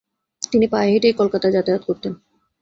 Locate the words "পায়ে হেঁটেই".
0.67-1.13